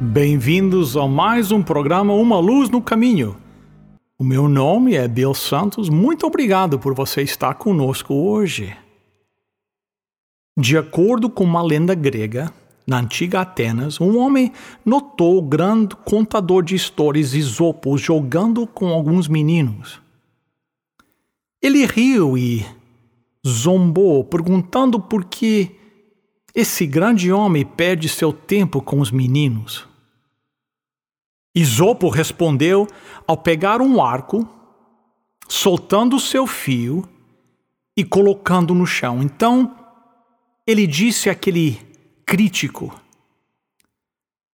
Bem-vindos 0.00 0.96
a 0.96 1.06
mais 1.06 1.52
um 1.52 1.62
programa 1.62 2.12
Uma 2.14 2.40
Luz 2.40 2.68
no 2.68 2.82
Caminho. 2.82 3.36
O 4.18 4.24
meu 4.24 4.48
nome 4.48 4.96
é 4.96 5.06
Bill 5.06 5.32
Santos. 5.34 5.88
Muito 5.88 6.26
obrigado 6.26 6.80
por 6.80 6.92
você 6.94 7.22
estar 7.22 7.54
conosco 7.54 8.12
hoje. 8.12 8.76
De 10.58 10.76
acordo 10.76 11.30
com 11.30 11.44
uma 11.44 11.62
lenda 11.62 11.94
grega, 11.94 12.52
na 12.84 12.98
antiga 12.98 13.42
Atenas, 13.42 14.00
um 14.00 14.18
homem 14.18 14.52
notou 14.84 15.38
o 15.38 15.42
grande 15.42 15.94
contador 16.04 16.64
de 16.64 16.74
histórias 16.74 17.32
Isopo 17.32 17.96
jogando 17.96 18.66
com 18.66 18.88
alguns 18.88 19.28
meninos. 19.28 20.02
Ele 21.62 21.86
riu 21.86 22.36
e 22.36 22.66
zombou, 23.46 24.24
perguntando 24.24 24.98
por 24.98 25.24
que 25.24 25.70
esse 26.54 26.86
grande 26.86 27.32
homem 27.32 27.66
perde 27.66 28.08
seu 28.08 28.32
tempo 28.32 28.80
com 28.80 29.00
os 29.00 29.10
meninos. 29.10 29.88
Isopo 31.54 32.08
respondeu 32.08 32.86
ao 33.26 33.36
pegar 33.36 33.80
um 33.80 34.00
arco, 34.02 34.48
soltando 35.48 36.20
seu 36.20 36.46
fio 36.46 37.08
e 37.96 38.04
colocando 38.04 38.74
no 38.74 38.86
chão. 38.86 39.22
Então 39.22 39.76
ele 40.66 40.86
disse 40.86 41.28
àquele 41.28 41.76
crítico: 42.24 42.94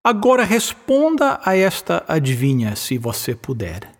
Agora 0.04 0.44
responda 0.44 1.40
a 1.44 1.56
esta 1.56 2.06
adivinha, 2.08 2.76
se 2.76 2.98
você 2.98 3.36
puder. 3.36 3.92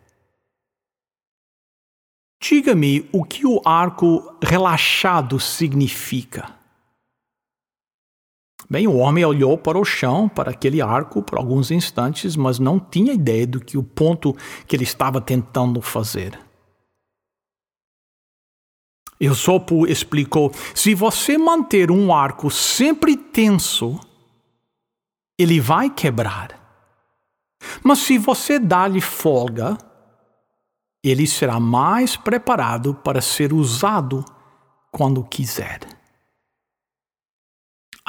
Diga-me 2.42 3.08
o 3.12 3.26
que 3.26 3.46
o 3.46 3.62
arco 3.66 4.38
relaxado 4.42 5.40
significa. 5.40 6.59
Bem, 8.70 8.88
o 8.88 8.98
homem 8.98 9.26
olhou 9.26 9.58
para 9.58 9.80
o 9.80 9.84
chão, 9.84 10.30
para 10.30 10.52
aquele 10.52 10.80
arco, 10.80 11.24
por 11.24 11.40
alguns 11.40 11.72
instantes, 11.72 12.36
mas 12.36 12.60
não 12.60 12.80
tinha 12.80 13.12
ideia 13.12 13.48
do 13.48 13.60
que 13.60 13.78
o 13.78 13.84
ponto 13.84 14.36
que 14.68 14.76
ele 14.76 14.84
estava 14.84 15.20
tentando 15.20 15.82
fazer. 15.82 16.40
Esopo 19.20 19.88
explicou: 19.88 20.52
se 20.76 20.94
você 20.94 21.36
manter 21.36 21.90
um 21.90 22.14
arco 22.14 22.52
sempre 22.52 23.18
tenso, 23.18 24.00
ele 25.38 25.60
vai 25.60 25.90
quebrar. 25.90 26.60
Mas 27.84 28.00
se 28.00 28.20
você 28.20 28.60
dar-lhe 28.60 29.02
folga, 29.02 29.78
ele 31.04 31.26
será 31.26 31.60
mais 31.60 32.16
preparado 32.16 32.94
para 32.94 33.20
ser 33.20 33.52
usado 33.52 34.24
quando 34.92 35.24
quiser. 35.24 35.99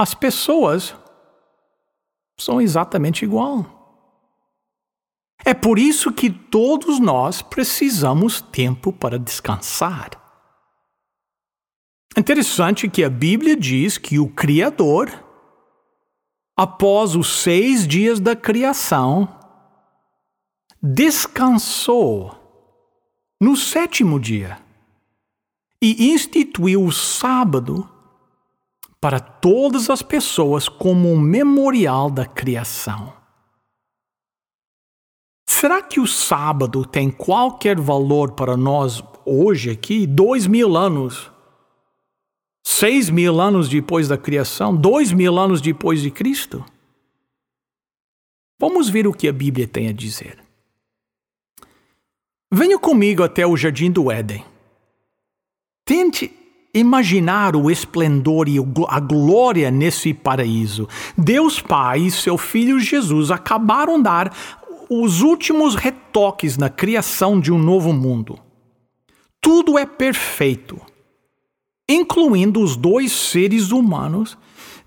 As 0.00 0.14
pessoas 0.14 0.96
são 2.38 2.58
exatamente 2.58 3.22
igual. 3.22 3.66
É 5.44 5.52
por 5.52 5.78
isso 5.78 6.10
que 6.10 6.30
todos 6.30 6.98
nós 6.98 7.42
precisamos 7.42 8.40
tempo 8.40 8.94
para 8.94 9.18
descansar. 9.18 10.12
Interessante 12.16 12.88
que 12.88 13.04
a 13.04 13.10
Bíblia 13.10 13.54
diz 13.54 13.98
que 13.98 14.18
o 14.18 14.26
Criador, 14.30 15.12
após 16.56 17.14
os 17.14 17.42
seis 17.42 17.86
dias 17.86 18.18
da 18.18 18.34
criação, 18.34 19.28
descansou 20.82 22.34
no 23.38 23.54
sétimo 23.54 24.18
dia 24.18 24.58
e 25.82 26.10
instituiu 26.10 26.86
o 26.86 26.90
sábado 26.90 27.99
para 29.00 29.18
todas 29.18 29.88
as 29.88 30.02
pessoas 30.02 30.68
como 30.68 31.10
um 31.10 31.18
memorial 31.18 32.10
da 32.10 32.26
criação. 32.26 33.12
Será 35.48 35.82
que 35.82 35.98
o 35.98 36.06
sábado 36.06 36.84
tem 36.84 37.10
qualquer 37.10 37.80
valor 37.80 38.32
para 38.32 38.56
nós 38.56 39.02
hoje 39.24 39.70
aqui, 39.70 40.06
dois 40.06 40.46
mil 40.46 40.76
anos? 40.76 41.30
Seis 42.64 43.10
mil 43.10 43.40
anos 43.40 43.68
depois 43.68 44.06
da 44.08 44.18
criação, 44.18 44.76
dois 44.76 45.12
mil 45.12 45.38
anos 45.38 45.60
depois 45.60 46.02
de 46.02 46.10
Cristo? 46.10 46.64
Vamos 48.58 48.88
ver 48.90 49.06
o 49.06 49.12
que 49.12 49.26
a 49.26 49.32
Bíblia 49.32 49.66
tem 49.66 49.88
a 49.88 49.92
dizer. 49.92 50.38
Venha 52.52 52.78
comigo 52.78 53.22
até 53.22 53.46
o 53.46 53.56
jardim 53.56 53.90
do 53.90 54.10
Éden. 54.10 54.44
Tente 55.84 56.39
imaginar 56.72 57.56
o 57.56 57.70
esplendor 57.70 58.48
e 58.48 58.56
a 58.88 59.00
glória 59.00 59.70
nesse 59.70 60.14
paraíso. 60.14 60.88
Deus 61.16 61.60
Pai 61.60 62.00
e 62.00 62.10
seu 62.10 62.38
Filho 62.38 62.78
Jesus 62.78 63.30
acabaram 63.30 63.96
de 63.96 64.04
dar 64.04 64.32
os 64.88 65.20
últimos 65.20 65.74
retoques 65.74 66.56
na 66.56 66.68
criação 66.68 67.40
de 67.40 67.52
um 67.52 67.58
novo 67.58 67.92
mundo. 67.92 68.38
Tudo 69.40 69.78
é 69.78 69.86
perfeito, 69.86 70.80
incluindo 71.88 72.60
os 72.60 72.76
dois 72.76 73.12
seres 73.12 73.70
humanos 73.70 74.36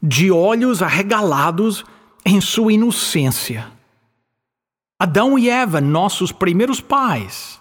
de 0.01 0.29
olhos 0.31 0.81
arregalados 0.81 1.83
em 2.25 2.39
sua 2.39 2.73
inocência. 2.73 3.71
Adão 4.99 5.37
e 5.39 5.49
Eva, 5.49 5.81
nossos 5.81 6.31
primeiros 6.31 6.79
pais. 6.79 7.59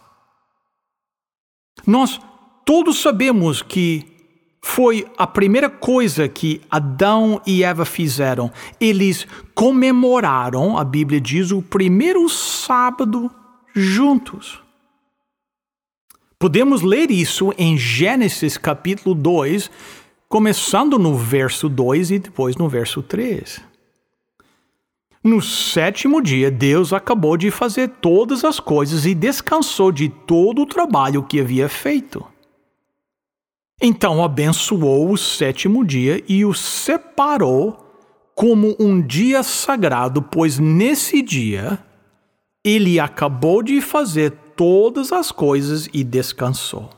Nós 1.86 2.20
todos 2.64 3.00
sabemos 3.00 3.62
que 3.62 4.11
foi 4.64 5.06
a 5.18 5.26
primeira 5.26 5.68
coisa 5.68 6.28
que 6.28 6.60
Adão 6.70 7.42
e 7.44 7.64
Eva 7.64 7.84
fizeram. 7.84 8.50
Eles 8.80 9.26
comemoraram, 9.54 10.78
a 10.78 10.84
Bíblia 10.84 11.20
diz, 11.20 11.50
o 11.50 11.60
primeiro 11.60 12.26
sábado 12.28 13.30
juntos. 13.74 14.60
Podemos 16.38 16.82
ler 16.82 17.10
isso 17.10 17.52
em 17.58 17.76
Gênesis 17.76 18.56
capítulo 18.56 19.14
2, 19.14 19.70
começando 20.28 20.98
no 20.98 21.16
verso 21.16 21.68
2 21.68 22.12
e 22.12 22.18
depois 22.18 22.56
no 22.56 22.68
verso 22.68 23.02
3. 23.02 23.60
No 25.22 25.40
sétimo 25.40 26.20
dia, 26.20 26.50
Deus 26.50 26.92
acabou 26.92 27.36
de 27.36 27.50
fazer 27.50 27.88
todas 28.00 28.44
as 28.44 28.58
coisas 28.58 29.06
e 29.06 29.14
descansou 29.14 29.92
de 29.92 30.08
todo 30.08 30.62
o 30.62 30.66
trabalho 30.66 31.22
que 31.22 31.40
havia 31.40 31.68
feito. 31.68 32.31
Então 33.84 34.22
abençoou 34.22 35.10
o 35.10 35.18
sétimo 35.18 35.84
dia 35.84 36.22
e 36.28 36.44
o 36.44 36.54
separou 36.54 37.76
como 38.32 38.76
um 38.78 39.04
dia 39.04 39.42
sagrado, 39.42 40.22
pois 40.22 40.56
nesse 40.56 41.20
dia 41.20 41.80
ele 42.64 43.00
acabou 43.00 43.60
de 43.60 43.80
fazer 43.80 44.30
todas 44.56 45.10
as 45.10 45.32
coisas 45.32 45.88
e 45.92 46.04
descansou. 46.04 46.90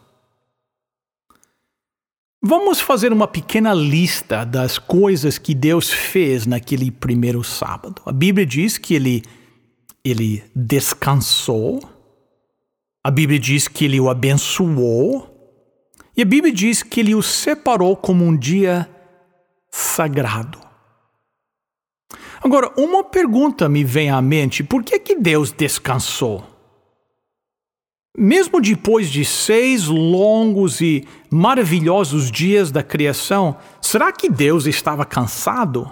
Vamos 2.43 2.79
fazer 2.79 3.15
uma 3.15 3.27
pequena 3.27 3.73
lista 3.73 4.45
das 4.45 4.79
coisas 4.79 5.39
que 5.39 5.55
Deus 5.55 5.91
fez 5.91 6.45
naquele 6.45 6.91
primeiro 6.91 7.43
sábado. 7.43 8.03
A 8.05 8.13
Bíblia 8.13 8.45
diz 8.45 8.77
que 8.77 8.93
ele, 8.93 9.23
ele 10.05 10.45
descansou, 10.55 11.81
a 13.03 13.11
Bíblia 13.11 13.39
diz 13.39 13.67
que 13.67 13.87
ele 13.87 13.99
o 13.99 14.11
abençoou, 14.11 15.34
e 16.17 16.23
a 16.23 16.25
Bíblia 16.25 16.53
diz 16.53 16.83
que 16.83 17.01
ele 17.01 17.15
o 17.15 17.23
separou 17.23 17.97
como 17.97 18.25
um 18.25 18.37
dia 18.37 18.89
sagrado. 19.71 20.59
Agora, 22.43 22.71
uma 22.77 23.03
pergunta 23.03 23.69
me 23.69 23.83
vem 23.83 24.11
à 24.11 24.21
mente: 24.21 24.63
por 24.63 24.85
que, 24.85 24.99
que 24.99 25.17
Deus 25.17 25.51
descansou? 25.51 26.45
Mesmo 28.17 28.61
depois 28.61 29.11
de 29.11 29.25
seis 29.25 29.87
longos 29.87 30.81
e 30.81 31.05
maravilhosos 31.29 32.31
dias 32.31 32.71
da 32.71 32.83
criação, 32.83 33.57
será 33.81 34.13
que 34.13 34.31
Deus 34.31 34.67
estava 34.67 35.05
cansado? 35.05 35.91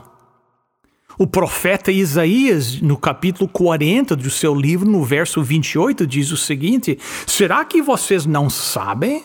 O 1.18 1.26
profeta 1.26 1.90
Isaías, 1.90 2.80
no 2.80 2.96
capítulo 2.96 3.48
40 3.48 4.14
do 4.14 4.30
seu 4.30 4.54
livro, 4.54 4.88
no 4.88 5.02
verso 5.04 5.42
28, 5.42 6.06
diz 6.06 6.30
o 6.30 6.36
seguinte: 6.36 6.98
Será 7.26 7.64
que 7.64 7.82
vocês 7.82 8.24
não 8.24 8.48
sabem? 8.48 9.24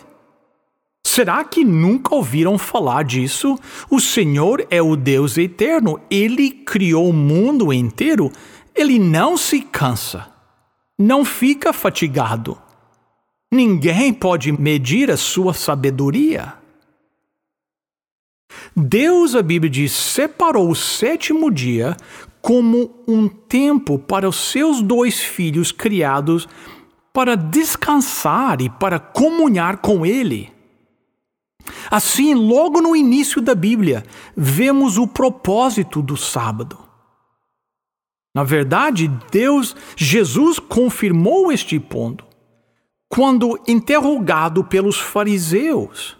Será 1.17 1.43
que 1.43 1.65
nunca 1.65 2.13
ouviram 2.13 2.59
falar 2.59 3.03
disso? 3.03 3.57
O 3.89 3.99
Senhor 3.99 4.67
é 4.69 4.79
o 4.83 4.95
Deus 4.95 5.35
eterno, 5.35 5.99
ele 6.11 6.51
criou 6.51 7.09
o 7.09 7.13
mundo 7.13 7.73
inteiro, 7.73 8.31
ele 8.75 8.99
não 8.99 9.35
se 9.35 9.61
cansa, 9.61 10.27
não 10.95 11.25
fica 11.25 11.73
fatigado. 11.73 12.55
Ninguém 13.51 14.13
pode 14.13 14.51
medir 14.51 15.09
a 15.09 15.17
sua 15.17 15.55
sabedoria. 15.55 16.53
Deus, 18.75 19.33
a 19.33 19.41
Bíblia 19.41 19.71
diz, 19.71 19.93
separou 19.93 20.69
o 20.69 20.75
sétimo 20.75 21.49
dia 21.49 21.97
como 22.43 22.91
um 23.07 23.27
tempo 23.27 23.97
para 23.97 24.29
os 24.29 24.35
seus 24.35 24.83
dois 24.83 25.19
filhos 25.19 25.71
criados 25.71 26.47
para 27.11 27.35
descansar 27.35 28.61
e 28.61 28.69
para 28.69 28.99
comunhar 28.99 29.77
com 29.77 30.05
Ele. 30.05 30.55
Assim, 31.89 32.33
logo 32.33 32.81
no 32.81 32.95
início 32.95 33.41
da 33.41 33.55
Bíblia, 33.55 34.03
vemos 34.35 34.97
o 34.97 35.07
propósito 35.07 36.01
do 36.01 36.17
sábado. 36.17 36.77
Na 38.33 38.43
verdade, 38.43 39.11
Deus, 39.31 39.75
Jesus 39.95 40.59
confirmou 40.59 41.51
este 41.51 41.79
ponto 41.79 42.25
quando 43.09 43.59
interrogado 43.67 44.63
pelos 44.63 44.99
fariseus. 44.99 46.15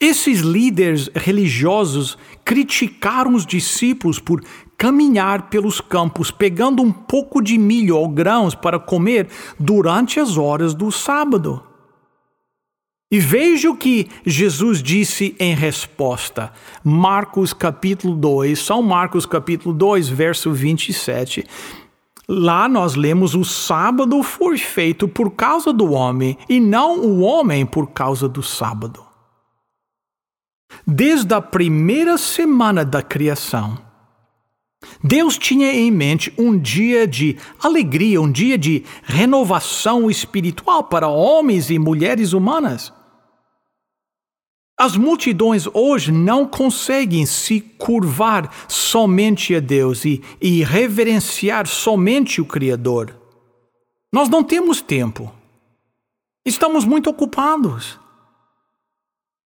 Esses 0.00 0.40
líderes 0.40 1.10
religiosos 1.14 2.16
criticaram 2.42 3.34
os 3.34 3.44
discípulos 3.44 4.18
por 4.18 4.42
caminhar 4.78 5.50
pelos 5.50 5.78
campos 5.78 6.30
pegando 6.30 6.82
um 6.82 6.90
pouco 6.90 7.42
de 7.42 7.58
milho 7.58 7.98
ou 7.98 8.08
grãos 8.08 8.54
para 8.54 8.78
comer 8.78 9.28
durante 9.58 10.18
as 10.18 10.38
horas 10.38 10.72
do 10.72 10.90
sábado. 10.90 11.62
E 13.12 13.18
veja 13.18 13.68
o 13.68 13.76
que 13.76 14.08
Jesus 14.24 14.80
disse 14.80 15.34
em 15.40 15.52
resposta. 15.52 16.52
Marcos 16.84 17.52
capítulo 17.52 18.14
2, 18.14 18.56
São 18.56 18.80
Marcos 18.82 19.26
capítulo 19.26 19.74
2, 19.74 20.08
verso 20.08 20.52
27. 20.52 21.44
Lá 22.28 22.68
nós 22.68 22.94
lemos: 22.94 23.34
O 23.34 23.44
sábado 23.44 24.22
foi 24.22 24.56
feito 24.56 25.08
por 25.08 25.32
causa 25.32 25.72
do 25.72 25.90
homem, 25.90 26.38
e 26.48 26.60
não 26.60 27.00
o 27.00 27.18
homem 27.22 27.66
por 27.66 27.88
causa 27.88 28.28
do 28.28 28.44
sábado. 28.44 29.04
Desde 30.86 31.34
a 31.34 31.40
primeira 31.40 32.16
semana 32.16 32.84
da 32.84 33.02
criação, 33.02 33.76
Deus 35.02 35.36
tinha 35.36 35.72
em 35.72 35.90
mente 35.90 36.32
um 36.38 36.56
dia 36.56 37.08
de 37.08 37.36
alegria, 37.60 38.20
um 38.22 38.30
dia 38.30 38.56
de 38.56 38.84
renovação 39.02 40.08
espiritual 40.08 40.84
para 40.84 41.08
homens 41.08 41.70
e 41.70 41.78
mulheres 41.80 42.32
humanas. 42.32 42.99
As 44.80 44.96
multidões 44.96 45.66
hoje 45.74 46.10
não 46.10 46.46
conseguem 46.46 47.26
se 47.26 47.60
curvar 47.60 48.50
somente 48.66 49.54
a 49.54 49.60
Deus 49.60 50.06
e, 50.06 50.22
e 50.40 50.64
reverenciar 50.64 51.66
somente 51.66 52.40
o 52.40 52.46
Criador. 52.46 53.14
Nós 54.10 54.30
não 54.30 54.42
temos 54.42 54.80
tempo. 54.80 55.30
Estamos 56.46 56.86
muito 56.86 57.10
ocupados. 57.10 58.00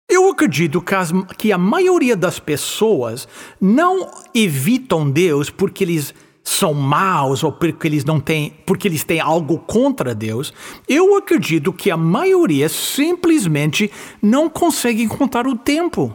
Eu 0.08 0.30
acredito 0.30 0.80
que, 0.80 0.94
as, 0.94 1.10
que 1.36 1.50
a 1.50 1.58
maioria 1.58 2.16
das 2.16 2.38
pessoas 2.38 3.26
não 3.60 4.08
evitam 4.32 5.10
Deus 5.10 5.50
porque 5.50 5.82
eles 5.82 6.14
são 6.44 6.74
maus 6.74 7.42
ou 7.42 7.50
porque 7.50 7.88
eles 7.88 8.04
não 8.04 8.20
têm, 8.20 8.52
porque 8.66 8.86
eles 8.86 9.02
têm 9.02 9.18
algo 9.18 9.58
contra 9.58 10.14
Deus, 10.14 10.52
eu 10.86 11.16
acredito 11.16 11.72
que 11.72 11.90
a 11.90 11.96
maioria 11.96 12.68
simplesmente 12.68 13.90
não 14.20 14.50
consegue 14.50 15.02
encontrar 15.02 15.46
o 15.46 15.56
tempo. 15.56 16.14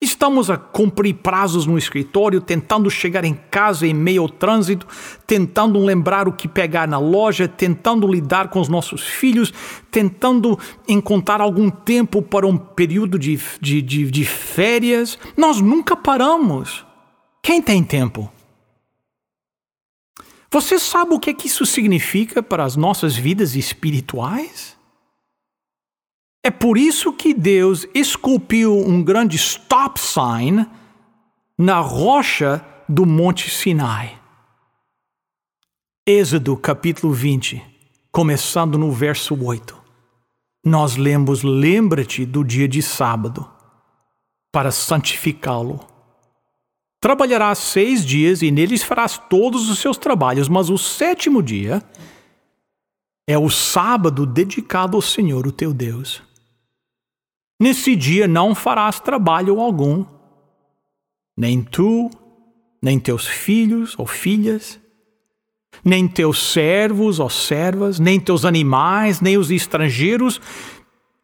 Estamos 0.00 0.48
a 0.48 0.56
cumprir 0.56 1.14
prazos 1.14 1.66
no 1.66 1.76
escritório, 1.76 2.40
tentando 2.40 2.88
chegar 2.88 3.24
em 3.24 3.34
casa 3.50 3.84
em 3.84 3.92
meio 3.92 4.22
ao 4.22 4.28
trânsito, 4.28 4.86
tentando 5.26 5.76
lembrar 5.80 6.28
o 6.28 6.32
que 6.32 6.46
pegar 6.46 6.86
na 6.86 6.98
loja, 6.98 7.48
tentando 7.48 8.06
lidar 8.06 8.48
com 8.48 8.60
os 8.60 8.68
nossos 8.68 9.02
filhos, 9.02 9.52
tentando 9.90 10.56
encontrar 10.86 11.40
algum 11.40 11.68
tempo 11.68 12.22
para 12.22 12.46
um 12.46 12.56
período 12.56 13.18
de, 13.18 13.40
de, 13.60 13.82
de, 13.82 14.08
de 14.08 14.24
férias. 14.24 15.18
Nós 15.36 15.60
nunca 15.60 15.96
paramos. 15.96 16.86
Quem 17.42 17.60
tem 17.60 17.82
tempo? 17.82 18.30
Você 20.50 20.78
sabe 20.78 21.14
o 21.14 21.20
que, 21.20 21.30
é 21.30 21.34
que 21.34 21.46
isso 21.46 21.66
significa 21.66 22.42
para 22.42 22.64
as 22.64 22.74
nossas 22.74 23.14
vidas 23.14 23.54
espirituais? 23.54 24.76
É 26.42 26.50
por 26.50 26.78
isso 26.78 27.12
que 27.12 27.34
Deus 27.34 27.86
esculpiu 27.94 28.74
um 28.74 29.02
grande 29.02 29.36
stop 29.36 30.00
sign 30.00 30.66
na 31.58 31.80
rocha 31.80 32.64
do 32.88 33.04
Monte 33.04 33.50
Sinai. 33.50 34.18
Êxodo 36.06 36.56
capítulo 36.56 37.12
20, 37.12 37.62
começando 38.10 38.78
no 38.78 38.90
verso 38.90 39.38
8. 39.38 39.76
Nós 40.64 40.96
lemos: 40.96 41.42
Lembra-te 41.42 42.24
do 42.24 42.42
dia 42.42 42.66
de 42.66 42.80
sábado, 42.80 43.46
para 44.50 44.70
santificá-lo. 44.70 45.97
Trabalharás 47.08 47.60
seis 47.60 48.04
dias 48.04 48.42
e 48.42 48.50
neles 48.50 48.82
farás 48.82 49.16
todos 49.16 49.70
os 49.70 49.78
seus 49.78 49.96
trabalhos, 49.96 50.46
mas 50.46 50.68
o 50.68 50.76
sétimo 50.76 51.42
dia 51.42 51.82
é 53.26 53.38
o 53.38 53.48
sábado 53.48 54.26
dedicado 54.26 54.94
ao 54.94 55.00
Senhor, 55.00 55.46
o 55.46 55.50
teu 55.50 55.72
Deus. 55.72 56.22
Nesse 57.58 57.96
dia 57.96 58.28
não 58.28 58.54
farás 58.54 59.00
trabalho 59.00 59.58
algum, 59.58 60.04
nem 61.34 61.62
tu, 61.62 62.10
nem 62.82 63.00
teus 63.00 63.26
filhos 63.26 63.94
ou 63.98 64.06
filhas, 64.06 64.78
nem 65.82 66.06
teus 66.06 66.52
servos 66.52 67.20
ou 67.20 67.30
servas, 67.30 67.98
nem 67.98 68.20
teus 68.20 68.44
animais, 68.44 69.22
nem 69.22 69.38
os 69.38 69.50
estrangeiros 69.50 70.38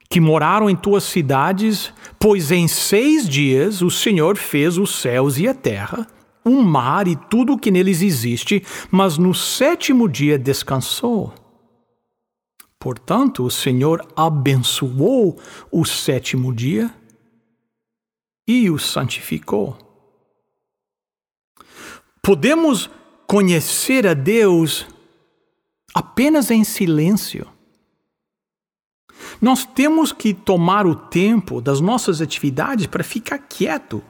que 0.09 0.21
moraram 0.21 0.69
em 0.69 0.77
tuas 0.77 1.05
cidades, 1.05 1.93
pois 2.19 2.51
em 2.51 2.69
seis 2.69 3.29
dias 3.29 3.83
o 3.83 3.91
Senhor 3.91 4.37
fez 4.37 4.79
os 4.79 4.95
céus 5.01 5.39
e 5.39 5.49
a 5.49 5.55
terra, 5.55 6.07
o 6.45 6.63
mar 6.63 7.09
e 7.09 7.17
tudo 7.17 7.55
o 7.55 7.59
que 7.59 7.71
neles 7.71 8.03
existe, 8.03 8.63
mas 8.91 9.19
no 9.19 9.35
sétimo 9.35 10.09
dia 10.09 10.39
descansou. 10.39 11.33
Portanto, 12.79 13.45
o 13.45 13.51
Senhor 13.51 14.07
abençoou 14.15 15.41
o 15.73 15.87
sétimo 15.87 16.53
dia 16.53 16.95
e 18.47 18.69
o 18.71 18.79
santificou. 18.79 19.79
Podemos 22.23 22.91
conhecer 23.27 24.07
a 24.07 24.13
Deus 24.13 24.87
apenas 25.95 26.51
em 26.51 26.63
silêncio. 26.63 27.54
Nós 29.45 29.67
temos 29.67 30.11
que 30.11 30.33
tomar 30.33 30.87
o 30.87 30.95
tempo 30.95 31.61
das 31.61 31.79
nossas 31.79 32.23
atividades 32.23 32.87
para 32.87 33.05
ficar 33.05 33.37
quieto. 33.37 34.03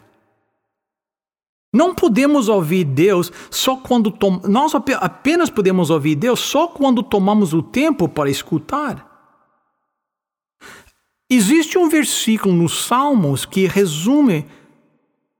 Não 1.73 1.93
podemos 1.93 2.49
ouvir 2.49 2.85
Deus 2.85 3.33
só 3.51 3.75
quando 3.75 4.13
tom... 4.13 4.41
nós 4.45 4.77
apenas 4.77 5.51
podemos 5.51 5.91
ouvir 5.91 6.15
Deus 6.15 6.39
só 6.39 6.69
quando 6.69 7.03
tomamos 7.03 7.53
o 7.53 7.65
tempo 7.65 8.09
para 8.09 8.31
escutar. 8.31 9.11
Existe 11.29 11.79
um 11.79 11.89
versículo 11.89 12.55
nos 12.55 12.85
Salmos 12.87 13.45
que 13.45 13.67
resume 13.67 14.47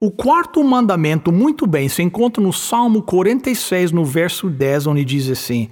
o 0.01 0.11
quarto 0.11 0.65
mandamento 0.65 1.31
muito 1.31 1.69
bem. 1.69 1.89
Se 1.89 2.03
encontra 2.03 2.43
no 2.43 2.53
Salmo 2.53 3.01
46, 3.01 3.93
no 3.93 4.05
verso 4.05 4.51
10, 4.51 4.89
onde 4.89 5.05
diz 5.05 5.31
assim: 5.31 5.71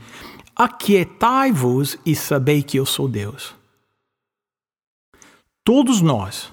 Aquietai-vos 0.54 1.98
e 2.06 2.14
sabei 2.14 2.62
que 2.62 2.78
eu 2.78 2.86
sou 2.86 3.08
Deus. 3.08 3.60
Todos 5.64 6.00
nós, 6.00 6.52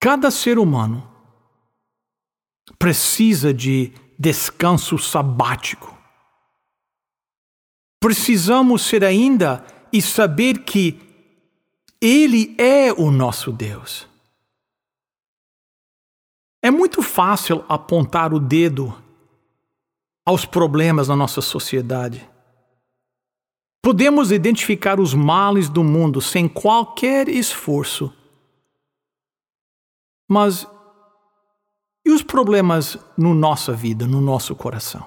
cada 0.00 0.30
ser 0.30 0.58
humano, 0.58 1.08
precisa 2.78 3.52
de 3.52 3.92
descanso 4.18 4.98
sabático. 4.98 5.96
Precisamos 8.00 8.82
ser 8.82 9.04
ainda 9.04 9.64
e 9.92 10.02
saber 10.02 10.64
que 10.64 11.00
Ele 12.00 12.54
é 12.58 12.92
o 12.92 13.10
nosso 13.10 13.50
Deus. 13.50 14.06
É 16.62 16.70
muito 16.70 17.02
fácil 17.02 17.64
apontar 17.68 18.34
o 18.34 18.40
dedo 18.40 18.94
aos 20.26 20.44
problemas 20.44 21.08
na 21.08 21.16
nossa 21.16 21.40
sociedade. 21.40 22.28
Podemos 23.82 24.32
identificar 24.32 24.98
os 25.00 25.14
males 25.14 25.68
do 25.68 25.84
mundo 25.84 26.20
sem 26.20 26.48
qualquer 26.48 27.28
esforço. 27.28 28.12
Mas 30.28 30.66
e 32.04 32.10
os 32.10 32.22
problemas 32.22 32.98
na 33.16 33.34
nossa 33.34 33.72
vida, 33.72 34.06
no 34.06 34.20
nosso 34.20 34.54
coração? 34.56 35.06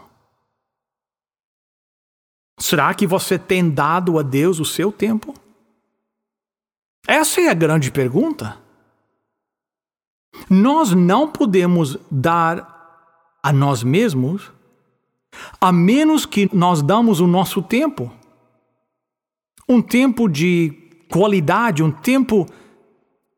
Será 2.59 2.93
que 2.93 3.07
você 3.07 3.39
tem 3.39 3.69
dado 3.69 4.19
a 4.19 4.21
Deus 4.21 4.59
o 4.59 4.65
seu 4.65 4.91
tempo? 4.91 5.33
Essa 7.07 7.41
é 7.41 7.49
a 7.49 7.55
grande 7.55 7.91
pergunta. 7.91 8.57
Nós 10.47 10.91
não 10.91 11.31
podemos 11.31 11.97
dar 12.09 13.39
a 13.41 13.51
nós 13.51 13.83
mesmos 13.83 14.51
a 15.59 15.71
menos 15.71 16.25
que 16.25 16.49
nós 16.55 16.81
damos 16.81 17.19
o 17.19 17.25
nosso 17.25 17.61
tempo. 17.61 18.11
Um 19.71 19.81
tempo 19.81 20.27
de 20.27 20.73
qualidade, 21.09 21.81
um 21.81 21.91
tempo 21.91 22.45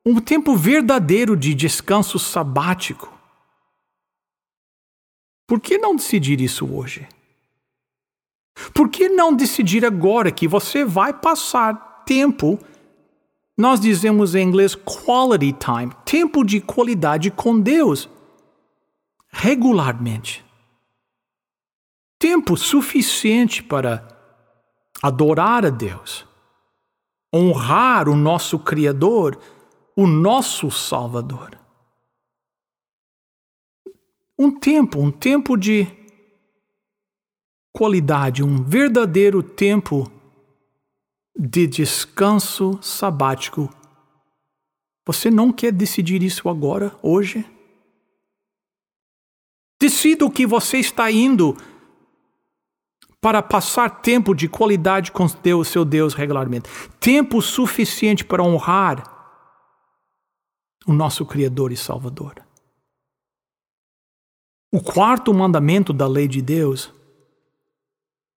um 0.06 0.20
tempo 0.20 0.56
verdadeiro 0.56 1.38
de 1.38 1.54
descanso 1.54 2.18
sabático. 2.18 3.14
Por 5.48 5.62
que 5.62 5.78
não 5.78 5.96
decidir 5.96 6.42
isso 6.42 6.66
hoje? 6.74 7.08
Por 8.74 8.90
que 8.90 9.08
não 9.10 9.34
decidir 9.34 9.86
agora 9.86 10.32
que 10.32 10.48
você 10.48 10.84
vai 10.84 11.14
passar 11.14 12.04
tempo? 12.06 12.60
Nós 13.56 13.80
dizemos 13.80 14.34
em 14.34 14.42
inglês 14.42 14.74
quality 14.76 15.54
time, 15.54 15.94
tempo 16.04 16.44
de 16.44 16.60
qualidade 16.60 17.30
com 17.30 17.60
Deus, 17.60 18.10
regularmente. 19.30 20.44
Tempo 22.18 22.58
suficiente 22.58 23.62
para 23.62 24.13
adorar 25.04 25.66
a 25.66 25.70
Deus, 25.70 26.26
honrar 27.32 28.10
o 28.10 28.16
nosso 28.16 28.58
Criador 28.58 29.38
o 29.96 30.08
nosso 30.08 30.72
Salvador. 30.72 31.60
Um 34.38 34.60
tempo, 34.60 35.00
um 35.00 35.12
tempo 35.12 35.56
de 35.56 35.88
qualidade, 37.72 38.44
um 38.44 38.64
verdadeiro 38.64 39.44
tempo 39.44 40.12
de 41.38 41.68
descanso 41.68 42.80
sabático. 42.82 43.70
Você 45.06 45.30
não 45.30 45.52
quer 45.52 45.72
decidir 45.72 46.24
isso 46.24 46.50
agora, 46.50 46.98
hoje? 47.02 47.46
Decida 49.80 50.26
o 50.26 50.32
que 50.32 50.48
você 50.48 50.78
está 50.78 51.12
indo 51.12 51.56
para 53.24 53.42
passar 53.42 54.02
tempo 54.02 54.36
de 54.36 54.50
qualidade 54.50 55.10
com 55.10 55.26
Deus, 55.42 55.70
seu 55.70 55.86
Deus, 55.86 56.14
regularmente. 56.14 56.70
Tempo 57.00 57.42
suficiente 57.42 58.26
para 58.26 58.44
honrar 58.44 59.02
o 60.86 60.92
nosso 60.92 61.26
Criador 61.26 61.72
e 61.72 61.78
Salvador. 61.78 62.36
O 64.70 64.82
quarto 64.82 65.34
mandamento 65.34 65.94
da 65.94 66.06
lei 66.06 66.28
de 66.28 66.42
Deus 66.42 66.94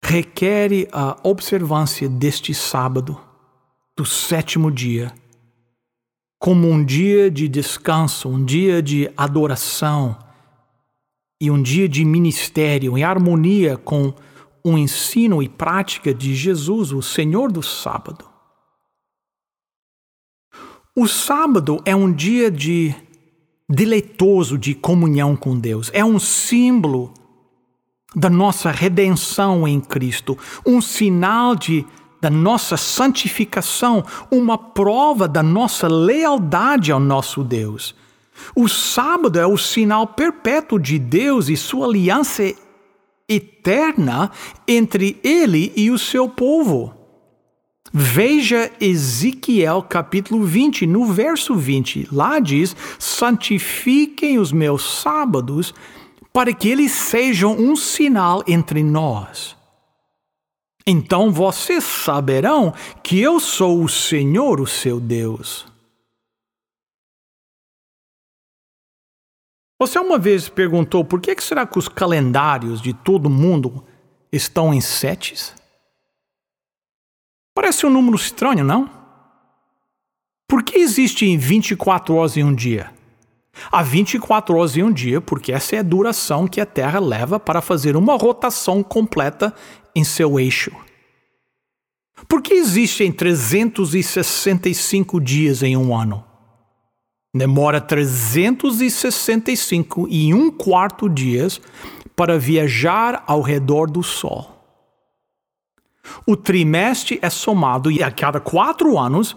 requer 0.04 0.70
a 0.92 1.16
observância 1.24 2.08
deste 2.08 2.54
sábado, 2.54 3.20
do 3.96 4.06
sétimo 4.06 4.70
dia, 4.70 5.12
como 6.38 6.70
um 6.70 6.84
dia 6.84 7.28
de 7.28 7.48
descanso, 7.48 8.28
um 8.28 8.44
dia 8.44 8.80
de 8.80 9.10
adoração 9.16 10.16
e 11.40 11.50
um 11.50 11.60
dia 11.60 11.88
de 11.88 12.04
ministério 12.04 12.96
em 12.96 13.02
harmonia 13.02 13.76
com 13.76 14.14
o 14.68 14.76
ensino 14.76 15.40
e 15.40 15.48
prática 15.48 16.12
de 16.12 16.34
Jesus, 16.34 16.90
o 16.90 17.00
Senhor 17.00 17.52
do 17.52 17.62
sábado. 17.62 18.24
O 20.92 21.06
sábado 21.06 21.80
é 21.84 21.94
um 21.94 22.12
dia 22.12 22.50
de 22.50 22.92
deleitoso 23.68 24.58
de 24.58 24.74
comunhão 24.74 25.36
com 25.36 25.56
Deus. 25.56 25.88
É 25.94 26.04
um 26.04 26.18
símbolo 26.18 27.14
da 28.12 28.28
nossa 28.28 28.72
redenção 28.72 29.68
em 29.68 29.78
Cristo, 29.78 30.36
um 30.66 30.80
sinal 30.80 31.54
de 31.54 31.86
da 32.20 32.30
nossa 32.30 32.76
santificação, 32.76 34.02
uma 34.32 34.58
prova 34.58 35.28
da 35.28 35.44
nossa 35.44 35.86
lealdade 35.86 36.90
ao 36.90 36.98
nosso 36.98 37.44
Deus. 37.44 37.94
O 38.52 38.68
sábado 38.68 39.38
é 39.38 39.46
o 39.46 39.56
sinal 39.56 40.08
perpétuo 40.08 40.76
de 40.76 40.98
Deus 40.98 41.48
e 41.48 41.56
sua 41.56 41.86
aliança 41.86 42.42
eterna 43.28 44.30
entre 44.66 45.18
ele 45.22 45.72
e 45.76 45.90
o 45.90 45.98
seu 45.98 46.28
povo. 46.28 46.94
Veja 47.92 48.70
Ezequiel 48.80 49.82
capítulo 49.82 50.44
20, 50.44 50.86
no 50.86 51.06
verso 51.06 51.54
20. 51.54 52.08
Lá 52.12 52.38
diz: 52.38 52.76
santifiquem 52.98 54.38
os 54.38 54.52
meus 54.52 55.00
sábados, 55.00 55.72
para 56.32 56.52
que 56.52 56.68
eles 56.68 56.92
sejam 56.92 57.52
um 57.52 57.74
sinal 57.74 58.42
entre 58.46 58.82
nós. 58.82 59.56
Então 60.86 61.32
vocês 61.32 61.82
saberão 61.82 62.72
que 63.02 63.20
eu 63.20 63.40
sou 63.40 63.82
o 63.82 63.88
Senhor, 63.88 64.60
o 64.60 64.66
seu 64.66 65.00
Deus. 65.00 65.66
Você 69.78 69.98
uma 69.98 70.18
vez 70.18 70.48
perguntou 70.48 71.04
por 71.04 71.20
que 71.20 71.36
será 71.42 71.66
que 71.66 71.78
os 71.78 71.86
calendários 71.86 72.80
de 72.80 72.94
todo 72.94 73.28
mundo 73.28 73.84
estão 74.32 74.72
em 74.72 74.80
setes? 74.80 75.54
Parece 77.54 77.84
um 77.84 77.90
número 77.90 78.16
estranho, 78.16 78.64
não? 78.64 78.90
Por 80.48 80.62
que 80.62 80.78
existem 80.78 81.36
24 81.36 82.14
horas 82.14 82.36
em 82.36 82.44
um 82.44 82.54
dia? 82.54 82.90
Há 83.70 83.82
24 83.82 84.56
horas 84.56 84.76
em 84.76 84.82
um 84.82 84.92
dia 84.92 85.20
porque 85.20 85.52
essa 85.52 85.76
é 85.76 85.80
a 85.80 85.82
duração 85.82 86.46
que 86.46 86.60
a 86.60 86.66
Terra 86.66 86.98
leva 86.98 87.38
para 87.38 87.60
fazer 87.60 87.96
uma 87.96 88.16
rotação 88.16 88.82
completa 88.82 89.54
em 89.94 90.04
seu 90.04 90.40
eixo. 90.40 90.72
Por 92.28 92.40
que 92.40 92.54
existem 92.54 93.12
365 93.12 95.20
dias 95.20 95.62
em 95.62 95.76
um 95.76 95.94
ano? 95.94 96.24
Demora 97.36 97.80
365 97.80 100.06
e 100.08 100.32
um 100.32 100.48
quarto 100.50 101.08
dias 101.08 101.60
para 102.14 102.38
viajar 102.38 103.24
ao 103.26 103.40
redor 103.42 103.90
do 103.90 104.00
Sol. 104.02 104.54
O 106.24 106.36
trimestre 106.36 107.18
é 107.20 107.28
somado 107.28 107.90
e 107.90 108.00
a 108.02 108.10
cada 108.10 108.40
quatro 108.40 108.98
anos 108.98 109.36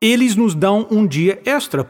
eles 0.00 0.36
nos 0.36 0.54
dão 0.54 0.86
um 0.90 1.06
dia 1.06 1.40
extra. 1.44 1.88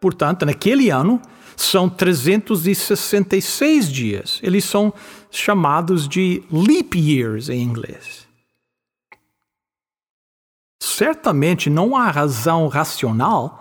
Portanto, 0.00 0.46
naquele 0.46 0.90
ano 0.90 1.20
são 1.54 1.88
366 1.88 3.92
dias. 3.92 4.40
Eles 4.42 4.64
são 4.64 4.92
chamados 5.30 6.08
de 6.08 6.42
leap 6.50 6.94
years 6.94 7.50
em 7.50 7.62
inglês. 7.62 8.26
Certamente 10.82 11.68
não 11.68 11.94
há 11.94 12.10
razão 12.10 12.66
racional 12.66 13.59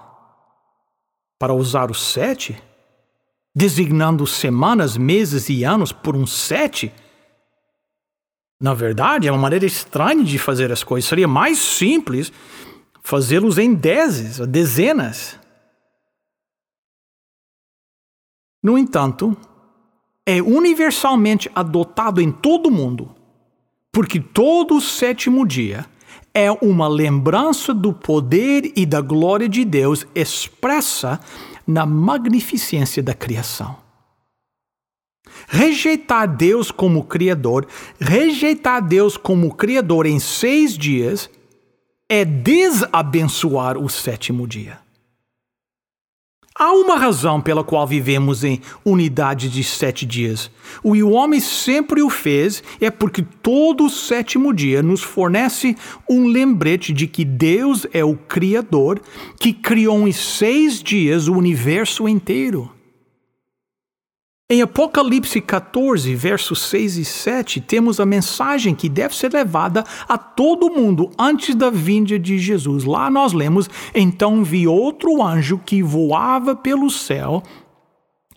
para 1.39 1.53
usar 1.53 1.89
o 1.89 1.95
sete, 1.95 2.61
designando 3.55 4.27
semanas, 4.27 4.97
meses 4.97 5.49
e 5.49 5.63
anos 5.63 5.91
por 5.91 6.15
um 6.15 6.27
sete 6.27 6.93
na 8.61 8.73
verdade, 8.73 9.27
é 9.27 9.31
uma 9.31 9.39
maneira 9.39 9.65
estranha 9.65 10.23
de 10.23 10.37
fazer 10.37 10.71
as 10.71 10.83
coisas. 10.83 11.07
Seria 11.07 11.27
mais 11.27 11.59
simples 11.59 12.31
fazê-los 13.01 13.57
em 13.57 13.73
dezes, 13.73 14.39
dezenas. 14.47 15.39
No 18.61 18.77
entanto, 18.77 19.37
é 20.25 20.41
universalmente 20.41 21.49
adotado 21.55 22.19
em 22.19 22.29
todo 22.29 22.67
o 22.67 22.71
mundo, 22.71 23.15
porque 23.93 24.19
todo 24.19 24.75
o 24.75 24.81
sétimo 24.81 25.47
dia 25.47 25.85
é 26.33 26.51
uma 26.51 26.87
lembrança 26.87 27.73
do 27.73 27.93
poder 27.93 28.71
e 28.75 28.85
da 28.85 29.01
glória 29.01 29.49
de 29.49 29.65
Deus 29.65 30.05
expressa 30.13 31.19
na 31.65 31.85
magnificência 31.85 33.01
da 33.01 33.13
criação. 33.13 33.77
Rejeitar 35.47 36.27
Deus 36.27 36.71
como 36.71 37.03
Criador, 37.03 37.67
rejeitar 37.99 38.85
Deus 38.85 39.17
como 39.17 39.53
Criador 39.53 40.05
em 40.05 40.19
seis 40.19 40.77
dias, 40.77 41.29
é 42.07 42.25
desabençoar 42.25 43.77
o 43.77 43.87
sétimo 43.89 44.47
dia. 44.47 44.79
Há 46.61 46.73
uma 46.73 46.97
razão 46.97 47.39
pela 47.39 47.63
qual 47.63 47.87
vivemos 47.87 48.43
em 48.43 48.59
unidade 48.83 49.47
de 49.47 49.63
sete 49.63 50.05
dias. 50.05 50.51
O 50.83 50.93
o 50.93 51.11
homem 51.11 51.39
sempre 51.39 52.01
o 52.01 52.09
fez, 52.09 52.61
é 52.81 52.91
porque 52.91 53.21
todo 53.41 53.85
o 53.85 53.89
sétimo 53.89 54.53
dia 54.53 54.83
nos 54.83 55.01
fornece 55.01 55.73
um 56.09 56.27
lembrete 56.27 56.91
de 56.91 57.07
que 57.07 57.23
Deus 57.23 57.87
é 57.93 58.03
o 58.03 58.17
Criador 58.17 58.99
que 59.39 59.53
criou 59.53 60.05
em 60.05 60.11
seis 60.11 60.83
dias 60.83 61.29
o 61.29 61.33
universo 61.33 62.09
inteiro. 62.09 62.69
Em 64.51 64.63
Apocalipse 64.63 65.39
14, 65.41 66.15
versos 66.15 66.63
6 66.69 66.97
e 66.97 67.05
7, 67.05 67.61
temos 67.61 67.99
a 67.99 68.05
mensagem 68.05 68.73
que 68.73 68.89
deve 68.89 69.15
ser 69.15 69.31
levada 69.31 69.83
a 70.07 70.17
todo 70.17 70.71
mundo 70.71 71.11
antes 71.19 71.53
da 71.53 71.69
vinda 71.69 72.17
de 72.17 72.39
Jesus. 72.39 72.83
Lá 72.83 73.11
nós 73.11 73.31
lemos: 73.31 73.69
Então 73.93 74.43
vi 74.43 74.67
outro 74.67 75.21
anjo 75.21 75.61
que 75.63 75.83
voava 75.83 76.55
pelo 76.55 76.89
céu 76.89 77.43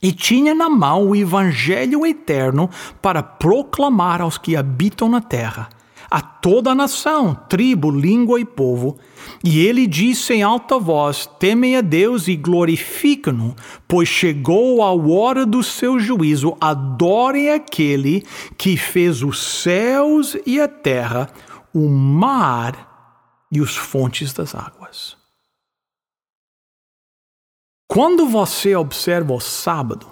e 0.03 0.13
tinha 0.13 0.55
na 0.55 0.69
mão 0.69 1.09
o 1.09 1.17
evangelho 1.17 2.05
eterno 2.05 2.69
para 3.01 3.23
proclamar 3.23 4.21
aos 4.21 4.37
que 4.37 4.55
habitam 4.55 5.09
na 5.09 5.23
terra 5.23 5.71
a 6.13 6.21
toda 6.21 6.73
a 6.73 6.75
nação, 6.75 7.35
tribo, 7.49 7.91
língua 7.91 8.39
e 8.39 8.45
povo. 8.45 8.99
E 9.43 9.65
ele 9.65 9.87
disse 9.87 10.35
em 10.35 10.43
alta 10.43 10.79
voz: 10.79 11.25
Temem 11.39 11.79
a 11.79 11.81
Deus 11.81 12.29
e 12.29 12.37
glorificam-no, 12.37 13.57
pois 13.89 14.11
chegou 14.11 14.83
a 14.83 14.93
hora 14.93 15.47
do 15.47 15.63
seu 15.63 15.99
juízo. 15.99 16.55
Adorem 16.61 17.49
aquele 17.49 18.27
que 18.59 18.77
fez 18.77 19.23
os 19.23 19.63
céus 19.63 20.37
e 20.45 20.61
a 20.61 20.69
terra, 20.69 21.31
o 21.73 21.89
mar 21.89 23.47
e 23.51 23.63
os 23.63 23.75
fontes 23.75 24.35
das 24.35 24.55
águas. 24.55 25.17
Quando 27.89 28.27
você 28.27 28.77
observa 28.77 29.33
o 29.33 29.41
sábado, 29.41 30.07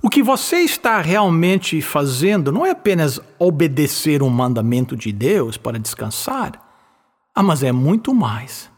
o 0.00 0.08
que 0.08 0.22
você 0.22 0.58
está 0.58 1.00
realmente 1.00 1.80
fazendo 1.82 2.52
não 2.52 2.64
é 2.64 2.70
apenas 2.70 3.20
obedecer 3.38 4.22
um 4.22 4.30
mandamento 4.30 4.96
de 4.96 5.12
Deus 5.12 5.56
para 5.56 5.78
descansar, 5.78 6.52
ah, 7.34 7.42
mas 7.42 7.62
é 7.62 7.72
muito 7.72 8.14
mais. 8.14 8.70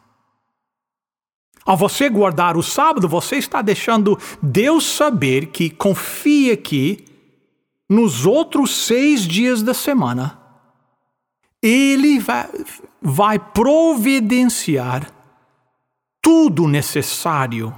Ao 1.65 1.77
você 1.77 2.11
guardar 2.11 2.57
o 2.57 2.63
sábado, 2.63 3.09
você 3.09 3.37
está 3.37 3.63
deixando 3.63 4.19
Deus 4.43 4.85
saber 4.85 5.47
que 5.47 5.71
confia 5.71 6.57
que 6.57 7.05
nos 7.89 8.27
outros 8.27 8.87
seis 8.87 9.23
dias 9.23 9.63
da 9.63 9.73
semana, 9.73 10.39
Ele 11.63 12.19
vai, 12.19 12.49
vai 13.01 13.39
providenciar 13.39 15.11
tudo 16.21 16.67
necessário 16.67 17.75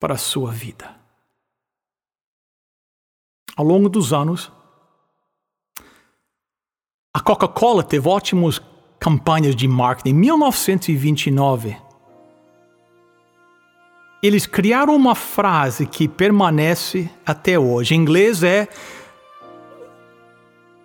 para 0.00 0.14
a 0.14 0.18
sua 0.18 0.50
vida. 0.50 0.97
Ao 3.58 3.64
longo 3.64 3.88
dos 3.88 4.12
anos, 4.12 4.52
a 7.12 7.18
Coca-Cola 7.18 7.82
teve 7.82 8.08
ótimas 8.08 8.62
campanhas 9.00 9.56
de 9.56 9.66
marketing. 9.66 10.10
Em 10.10 10.14
1929, 10.14 11.76
eles 14.22 14.46
criaram 14.46 14.94
uma 14.94 15.16
frase 15.16 15.86
que 15.86 16.06
permanece 16.06 17.10
até 17.26 17.58
hoje. 17.58 17.96
Em 17.96 17.98
inglês 17.98 18.44
é 18.44 18.68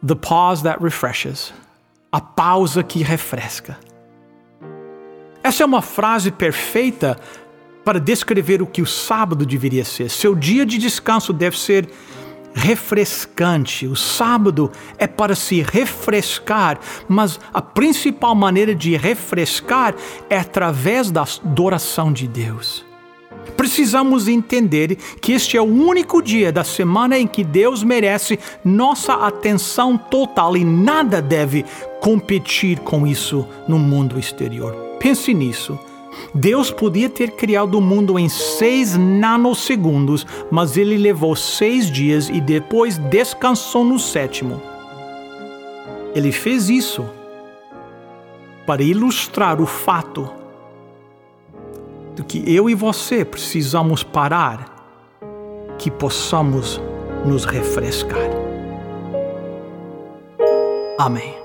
The 0.04 0.16
pause 0.16 0.64
that 0.64 0.82
refreshes. 0.82 1.54
A 2.12 2.20
pausa 2.20 2.82
que 2.82 3.04
refresca. 3.04 3.78
Essa 5.44 5.62
é 5.62 5.66
uma 5.68 5.84
frase 5.84 6.32
perfeita 6.32 7.20
para 7.86 8.00
descrever 8.00 8.64
o 8.64 8.66
que 8.66 8.82
o 8.82 8.88
sábado 8.88 9.46
deveria 9.46 9.86
ser. 9.86 10.10
Seu 10.10 10.34
dia 10.34 10.66
de 10.66 10.80
descanso 10.80 11.32
deve 11.32 11.60
ser 11.60 11.88
refrescante. 12.54 13.88
O 13.88 13.96
sábado 13.96 14.72
é 14.98 15.08
para 15.08 15.36
se 15.36 15.62
refrescar, 15.62 16.80
mas 17.08 17.40
a 17.54 17.62
principal 17.62 18.36
maneira 18.36 18.74
de 18.76 18.96
refrescar 18.96 19.96
é 20.30 20.38
através 20.38 21.12
da 21.12 21.24
adoração 21.44 22.12
de 22.12 22.28
Deus. 22.28 22.86
Precisamos 23.58 24.28
entender 24.28 24.96
que 25.22 25.34
este 25.34 25.58
é 25.58 25.62
o 25.62 25.66
único 25.66 26.22
dia 26.22 26.52
da 26.52 26.64
semana 26.64 27.18
em 27.18 27.28
que 27.28 27.44
Deus 27.44 27.84
merece 27.84 28.40
nossa 28.64 29.14
atenção 29.14 29.98
total 29.98 30.58
e 30.58 30.64
nada 30.64 31.22
deve 31.22 31.66
competir 32.02 32.80
com 32.80 33.06
isso 33.06 33.48
no 33.68 33.78
mundo 33.78 34.18
exterior. 34.18 34.74
Pense 35.00 35.34
nisso. 35.34 35.78
Deus 36.34 36.72
podia 36.72 37.10
ter 37.10 37.32
criado 37.32 37.76
o 37.76 37.82
mundo 37.82 38.18
em 38.18 38.30
seis 38.30 38.98
nanosegundos, 38.98 40.26
mas 40.52 40.78
ele 40.78 40.98
levou 40.98 41.36
seis 41.36 41.90
dias 41.90 42.30
e 42.30 42.40
depois 42.40 42.98
descansou 42.98 43.84
no 43.84 44.00
sétimo. 44.00 44.62
Ele 46.16 46.32
fez 46.32 46.70
isso 46.70 47.06
para 48.66 48.84
ilustrar 48.84 49.62
o 49.62 49.66
fato 49.66 50.30
de 52.16 52.24
que 52.24 52.44
eu 52.54 52.70
e 52.70 52.76
você 52.76 53.26
precisamos 53.26 54.04
parar, 54.04 54.72
que 55.78 55.90
possamos 55.90 56.80
nos 57.26 57.46
refrescar. 57.46 58.30
Amém. 61.00 61.43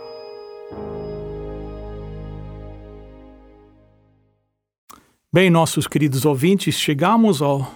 Bem, 5.41 5.51
nossos 5.51 5.87
queridos 5.87 6.25
ouvintes, 6.25 6.75
chegamos 6.75 7.41
ao 7.41 7.73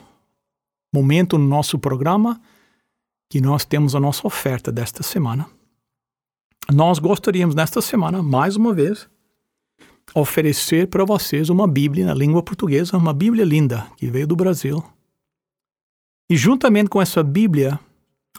momento 0.92 1.38
no 1.38 1.46
nosso 1.46 1.79
programa 1.79 2.42
que 3.31 3.40
nós 3.40 3.64
temos 3.64 3.94
a 3.94 4.01
nossa 4.01 4.27
oferta 4.27 4.72
desta 4.72 5.05
semana. 5.05 5.48
Nós 6.72 6.98
gostaríamos, 6.98 7.55
nesta 7.55 7.81
semana, 7.81 8.20
mais 8.20 8.57
uma 8.57 8.75
vez, 8.75 9.09
oferecer 10.12 10.88
para 10.88 11.05
vocês 11.05 11.51
uma 11.51 11.68
Bíblia 11.68 12.07
na 12.07 12.14
língua 12.14 12.42
portuguesa, 12.42 12.96
uma 12.96 13.12
Bíblia 13.12 13.44
linda 13.44 13.87
que 13.96 14.09
veio 14.09 14.27
do 14.27 14.35
Brasil. 14.35 14.83
E 16.29 16.37
juntamente 16.37 16.90
com 16.90 17.01
essa 17.01 17.22
Bíblia, 17.22 17.79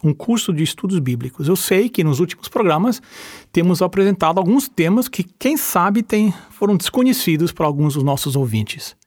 um 0.04 0.14
curso 0.14 0.52
de 0.52 0.64
estudos 0.64 1.00
bíblicos. 1.00 1.48
Eu 1.48 1.56
sei 1.56 1.88
que 1.88 2.04
nos 2.04 2.20
últimos 2.20 2.50
programas 2.50 3.02
temos 3.54 3.82
apresentado 3.82 4.38
alguns 4.38 4.68
temas 4.68 5.08
que, 5.08 5.24
quem 5.24 5.56
sabe, 5.56 6.04
tem, 6.04 6.34
foram 6.50 6.76
desconhecidos 6.76 7.54
para 7.54 7.66
alguns 7.66 7.94
dos 7.94 8.04
nossos 8.04 8.36
ouvintes. 8.36 9.02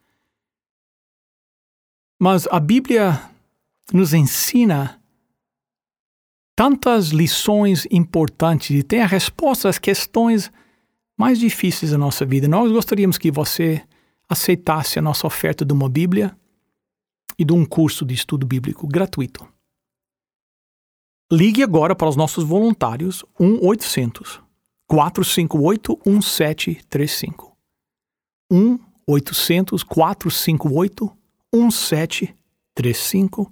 Mas 2.18 2.46
a 2.50 2.59
Bíblia 2.59 3.20
nos 3.92 4.14
ensina 4.14 5.00
tantas 6.57 7.09
lições 7.09 7.87
importantes 7.90 8.70
e 8.70 8.83
tem 8.83 9.02
a 9.02 9.07
resposta 9.07 9.68
às 9.68 9.79
questões 9.79 10.50
mais 11.18 11.38
difíceis 11.38 11.92
da 11.92 11.98
nossa 11.98 12.24
vida. 12.24 12.48
Nós 12.48 12.72
gostaríamos 12.72 13.18
que 13.18 13.31
você 13.31 13.83
aceitasse 14.29 14.98
a 14.98 15.02
nossa 15.02 15.26
oferta 15.26 15.64
de 15.64 15.72
uma 15.72 15.88
Bíblia 15.88 16.37
e 17.38 17.44
de 17.44 17.52
um 17.52 17.64
curso 17.64 18.05
de 18.05 18.14
estudo 18.14 18.46
bíblico 18.46 18.87
gratuito. 18.87 19.46
Ligue 21.31 21.62
agora 21.62 21.94
para 21.94 22.09
os 22.09 22.16
nossos 22.16 22.44
voluntários 22.44 23.24
1 23.38 23.66
800 23.66 24.40
458 24.87 25.98
1735. 26.07 27.57
1 28.50 28.79
800 29.07 29.83
458 29.83 31.15
1735 31.54 33.50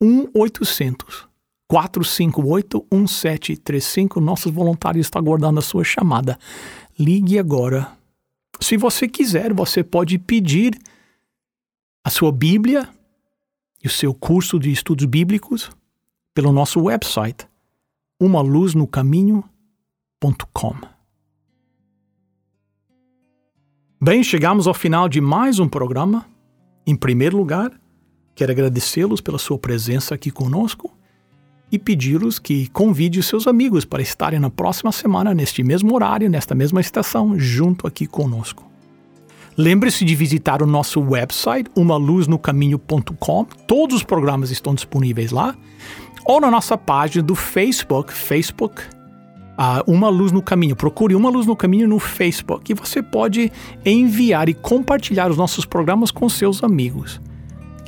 1800 0.00 1.34
458 1.68 2.86
1735. 2.92 4.20
Nossos 4.20 4.52
voluntários 4.52 5.06
estão 5.06 5.20
aguardando 5.20 5.58
a 5.58 5.62
sua 5.62 5.84
chamada. 5.84 6.38
Ligue 6.98 7.38
agora. 7.38 7.92
Se 8.60 8.76
você 8.76 9.08
quiser, 9.08 9.52
você 9.52 9.82
pode 9.82 10.18
pedir 10.18 10.78
a 12.04 12.10
sua 12.10 12.30
Bíblia 12.30 12.88
e 13.82 13.86
o 13.86 13.90
seu 13.90 14.14
curso 14.14 14.58
de 14.58 14.70
estudos 14.70 15.06
bíblicos 15.06 15.70
pelo 16.32 16.52
nosso 16.52 16.80
website 16.80 17.46
umaluznocaminho.com. 18.20 20.76
Bem, 24.00 24.22
chegamos 24.22 24.66
ao 24.66 24.74
final 24.74 25.08
de 25.08 25.20
mais 25.20 25.58
um 25.58 25.68
programa. 25.68 26.26
Em 26.86 26.94
primeiro 26.94 27.36
lugar, 27.36 27.70
quero 28.34 28.52
agradecê-los 28.52 29.20
pela 29.20 29.38
sua 29.38 29.58
presença 29.58 30.14
aqui 30.14 30.30
conosco 30.30 30.92
e 31.72 31.78
pedi-los 31.78 32.38
que 32.38 32.68
convide 32.68 33.22
seus 33.22 33.46
amigos 33.46 33.84
para 33.84 34.02
estarem 34.02 34.38
na 34.38 34.50
próxima 34.50 34.92
semana, 34.92 35.32
neste 35.32 35.62
mesmo 35.62 35.94
horário, 35.94 36.28
nesta 36.28 36.54
mesma 36.54 36.80
estação, 36.80 37.38
junto 37.38 37.86
aqui 37.86 38.06
conosco. 38.06 38.64
Lembre-se 39.56 40.04
de 40.04 40.14
visitar 40.14 40.62
o 40.62 40.66
nosso 40.66 41.00
website, 41.00 41.70
umaluznocaminho.com. 41.76 43.44
Todos 43.66 43.96
os 43.96 44.02
programas 44.02 44.50
estão 44.50 44.74
disponíveis 44.74 45.30
lá. 45.30 45.56
Ou 46.26 46.40
na 46.40 46.50
nossa 46.50 46.76
página 46.76 47.22
do 47.22 47.34
Facebook, 47.34 48.12
Facebook 48.12 48.82
Uma 49.86 50.08
Luz 50.08 50.32
no 50.32 50.42
Caminho. 50.42 50.76
Procure 50.76 51.14
Uma 51.14 51.30
Luz 51.30 51.46
no 51.46 51.56
Caminho 51.56 51.88
no 51.88 51.98
Facebook 51.98 52.72
e 52.72 52.74
você 52.74 53.02
pode 53.02 53.50
enviar 53.84 54.48
e 54.48 54.54
compartilhar 54.54 55.30
os 55.30 55.36
nossos 55.36 55.64
programas 55.64 56.10
com 56.10 56.28
seus 56.28 56.62
amigos. 56.62 57.20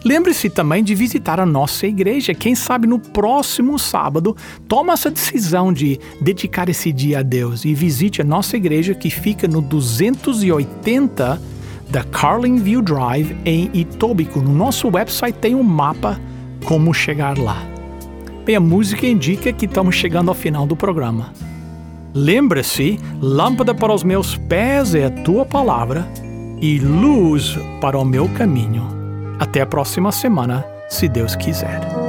Lembre-se 0.04 0.48
também 0.48 0.84
de 0.84 0.94
visitar 0.94 1.40
a 1.40 1.46
nossa 1.46 1.84
igreja. 1.84 2.32
Quem 2.32 2.54
sabe 2.54 2.86
no 2.86 2.98
próximo 2.98 3.76
sábado 3.76 4.36
toma 4.68 4.92
essa 4.92 5.10
decisão 5.10 5.72
de 5.72 5.98
dedicar 6.20 6.68
esse 6.68 6.92
dia 6.92 7.18
a 7.18 7.22
Deus 7.22 7.64
e 7.64 7.74
visite 7.74 8.22
a 8.22 8.24
nossa 8.24 8.56
igreja 8.56 8.94
que 8.94 9.10
fica 9.10 9.48
no 9.48 9.60
280 9.60 11.42
da 11.90 12.04
Carling 12.04 12.58
View 12.58 12.82
Drive 12.82 13.36
em 13.44 13.68
Itobicoke. 13.74 14.44
No 14.44 14.54
nosso 14.54 14.88
website 14.88 15.38
tem 15.38 15.56
um 15.56 15.62
mapa 15.64 16.20
como 16.64 16.94
chegar 16.94 17.36
lá. 17.36 17.60
Bem, 18.44 18.54
a 18.54 18.60
música 18.60 19.08
indica 19.08 19.52
que 19.52 19.66
estamos 19.66 19.96
chegando 19.96 20.28
ao 20.28 20.34
final 20.36 20.68
do 20.68 20.76
programa. 20.76 21.32
Lembra-se: 22.16 22.98
lâmpada 23.20 23.74
para 23.74 23.92
os 23.92 24.02
meus 24.02 24.38
pés 24.38 24.94
é 24.94 25.04
a 25.04 25.10
tua 25.10 25.44
palavra 25.44 26.08
e 26.62 26.78
luz 26.78 27.58
para 27.78 27.98
o 27.98 28.06
meu 28.06 28.26
caminho. 28.30 28.88
Até 29.38 29.60
a 29.60 29.66
próxima 29.66 30.10
semana, 30.10 30.64
se 30.88 31.08
Deus 31.08 31.36
quiser. 31.36 32.05